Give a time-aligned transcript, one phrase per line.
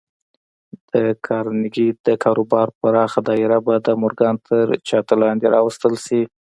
[0.91, 0.93] د
[1.27, 6.21] کارنګي د کاروبار پراخه دايره به د مورګان تر چت لاندې راوستل شي.